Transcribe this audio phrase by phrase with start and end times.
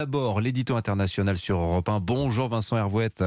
[0.00, 2.00] D'abord, l'édito international sur Europe 1.
[2.00, 3.22] Bonjour Vincent Hervouette.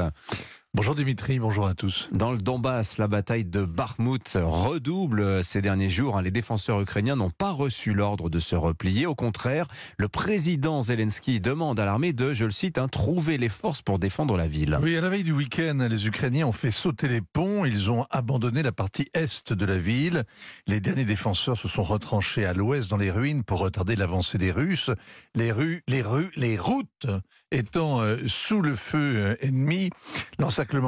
[0.76, 2.08] Bonjour Dimitri, bonjour à tous.
[2.10, 6.20] Dans le Donbass, la bataille de Bakhmut redouble ces derniers jours.
[6.20, 9.06] Les défenseurs ukrainiens n'ont pas reçu l'ordre de se replier.
[9.06, 9.68] Au contraire,
[9.98, 14.00] le président Zelensky demande à l'armée de, je le cite, hein, trouver les forces pour
[14.00, 14.76] défendre la ville.
[14.82, 17.64] Oui, à la veille du week-end, les Ukrainiens ont fait sauter les ponts.
[17.64, 20.24] Ils ont abandonné la partie est de la ville.
[20.66, 24.50] Les derniers défenseurs se sont retranchés à l'ouest dans les ruines pour retarder l'avancée des
[24.50, 24.90] Russes.
[25.36, 27.06] Les rues, les rues, les routes
[27.52, 29.90] étant euh, sous le feu euh, ennemi,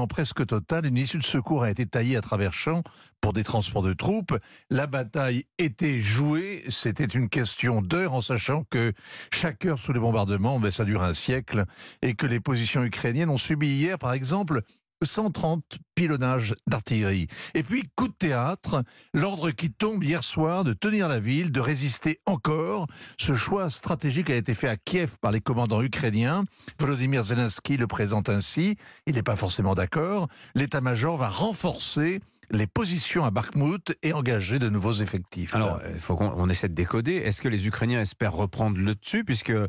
[0.08, 2.82] presque total, une issue de secours a été taillée à travers champs
[3.20, 4.36] pour des transports de troupes.
[4.70, 8.92] La bataille était jouée, c'était une question d'heure en sachant que
[9.32, 11.64] chaque heure sous les bombardements, ben, ça dure un siècle,
[12.02, 14.62] et que les positions ukrainiennes ont subi hier, par exemple,
[15.02, 17.28] 130 pilonnages d'artillerie.
[17.54, 18.82] Et puis, coup de théâtre,
[19.14, 22.86] l'ordre qui tombe hier soir de tenir la ville, de résister encore.
[23.18, 26.44] Ce choix stratégique a été fait à Kiev par les commandants ukrainiens.
[26.78, 28.76] Volodymyr Zelensky le présente ainsi.
[29.06, 30.28] Il n'est pas forcément d'accord.
[30.54, 35.54] L'état-major va renforcer les positions à Bakhmut et engager de nouveaux effectifs.
[35.54, 37.14] Alors, il faut qu'on essaie de décoder.
[37.14, 39.66] Est-ce que les Ukrainiens espèrent reprendre le dessus Puisque euh,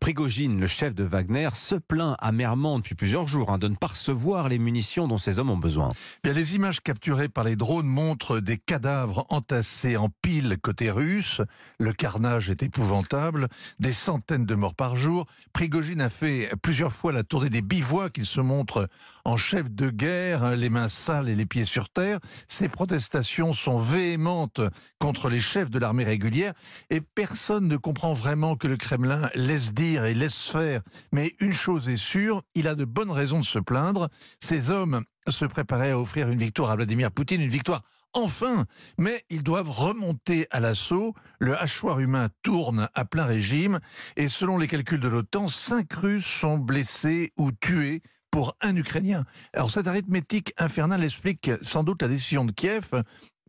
[0.00, 3.88] Prigogine, le chef de Wagner, se plaint amèrement depuis plusieurs jours hein, de ne pas
[3.88, 5.92] recevoir les munitions dont ces hommes ont besoin.
[6.24, 11.40] Bien, les images capturées par les drones montrent des cadavres entassés en piles côté russe.
[11.78, 13.48] Le carnage est épouvantable.
[13.78, 15.26] Des centaines de morts par jour.
[15.52, 18.18] Prigogine a fait plusieurs fois la tournée des bivouacs.
[18.18, 18.88] Il se montre
[19.24, 22.15] en chef de guerre, hein, les mains sales et les pieds sur terre.
[22.48, 24.60] Ces protestations sont véhémentes
[24.98, 26.52] contre les chefs de l'armée régulière
[26.90, 30.82] et personne ne comprend vraiment que le Kremlin laisse dire et laisse faire.
[31.12, 34.08] Mais une chose est sûre, il a de bonnes raisons de se plaindre.
[34.40, 37.82] Ces hommes se préparaient à offrir une victoire à Vladimir Poutine, une victoire
[38.16, 38.64] enfin,
[38.98, 41.14] mais ils doivent remonter à l'assaut.
[41.38, 43.78] Le hachoir humain tourne à plein régime
[44.16, 48.02] et selon les calculs de l'OTAN, cinq Russes sont blessés ou tués
[48.36, 49.24] pour un Ukrainien.
[49.54, 52.90] Alors cette arithmétique infernale explique sans doute la décision de Kiev.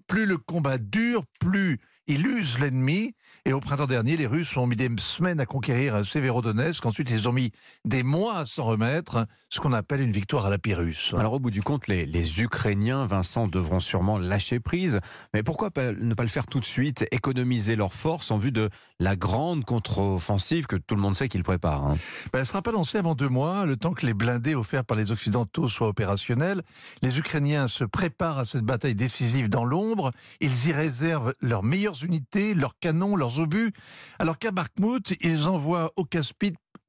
[0.07, 3.13] Plus le combat dure, plus il use l'ennemi.
[3.45, 6.85] Et au printemps dernier, les Russes ont mis des semaines à conquérir Sévérodonetsk.
[6.85, 7.51] Ensuite, ils ont mis
[7.85, 11.13] des mois à s'en remettre, ce qu'on appelle une victoire à la Pyrrhus.
[11.17, 14.99] Alors, au bout du compte, les, les, Ukrainiens, Vincent, devront sûrement lâcher prise.
[15.33, 18.69] Mais pourquoi ne pas le faire tout de suite, économiser leurs forces en vue de
[18.99, 21.97] la grande contre-offensive que tout le monde sait qu'ils préparent hein
[22.31, 24.85] ben, Elle ne sera pas lancée avant deux mois, le temps que les blindés offerts
[24.85, 26.61] par les Occidentaux soient opérationnels.
[27.01, 30.11] Les Ukrainiens se préparent à cette bataille décisive dans l'ombre.
[30.41, 33.71] Ils y réservent leurs meilleures unités, leurs canons, leurs obus.
[34.19, 36.33] Alors qu'à Bakhmut, ils envoient au casse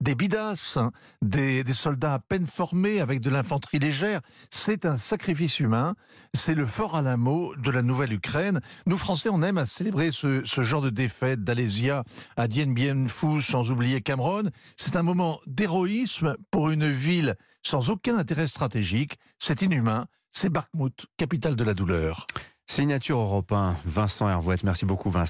[0.00, 4.20] des bidas, hein, des, soldats à peine formés avec de l'infanterie légère.
[4.50, 5.94] C'est un sacrifice humain.
[6.34, 8.60] C'est le fort à mot de la nouvelle Ukraine.
[8.86, 12.04] Nous, Français, on aime à célébrer ce, genre de défaite d'Alésia
[12.36, 14.50] à Dien Bien Phu, sans oublier Cameron.
[14.76, 19.18] C'est un moment d'héroïsme pour une ville sans aucun intérêt stratégique.
[19.38, 20.06] C'est inhumain.
[20.30, 22.26] C'est Bakhmut, capitale de la douleur.
[22.66, 24.62] Signature européen, Vincent Hervouette.
[24.62, 25.26] Merci beaucoup, Vincent.